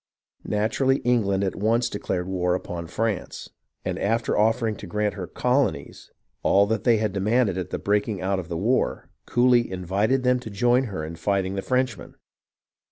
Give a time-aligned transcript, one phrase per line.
[0.47, 3.51] Naturally England at once declared war upon France,
[3.85, 6.09] and after offering to grant to her" colonies"
[6.41, 10.41] all that they had demanded at the breaking out of the war, coolly invited tJieni
[10.41, 12.15] to join her in figJiting the Frene/iine>i.